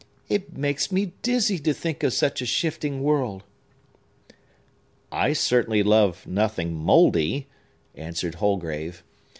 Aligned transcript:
"It 0.29 0.57
makes 0.57 0.91
me 0.91 1.13
dizzy 1.21 1.59
to 1.59 1.75
think 1.75 2.01
of 2.01 2.11
such 2.11 2.41
a 2.41 2.47
shifting 2.47 3.03
world!" 3.03 3.43
"I 5.11 5.33
certainly 5.33 5.83
love 5.83 6.25
nothing 6.25 6.73
mouldy," 6.73 7.45
answered 7.93 8.33
Holgrave. 8.41 9.03